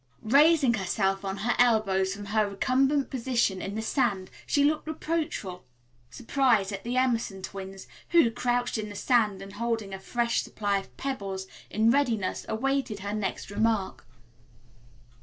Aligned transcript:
Raising 0.23 0.73
herself 0.73 1.23
on 1.23 1.37
her 1.45 1.53
elbows 1.59 2.15
from 2.15 2.25
her 2.25 2.49
recumbent 2.49 3.11
position 3.11 3.61
in 3.61 3.75
the 3.75 3.83
sand, 3.83 4.31
she 4.47 4.63
looked 4.63 4.87
reproachful 4.87 5.63
surprise 6.09 6.71
at 6.71 6.83
the 6.83 6.97
Emerson 6.97 7.43
twins 7.43 7.85
who, 8.09 8.31
crouched 8.31 8.79
in 8.79 8.89
the 8.89 8.95
sand 8.95 9.43
and 9.43 9.53
holding 9.53 9.93
a 9.93 9.99
fresh 9.99 10.41
supply 10.41 10.79
of 10.79 10.97
pebbles 10.97 11.45
in 11.69 11.91
readiness, 11.91 12.47
awaited 12.49 13.01
her 13.01 13.13
next 13.13 13.51
remark. 13.51 14.07